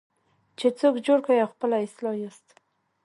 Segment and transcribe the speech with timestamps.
[0.59, 2.45] چې څوک جوړ کړئ او خپله اصلاح یاست.